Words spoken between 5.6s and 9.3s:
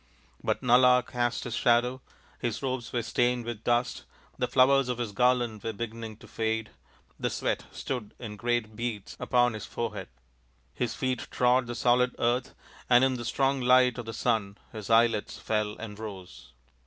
were beginning to fade; the sweat stood in great beads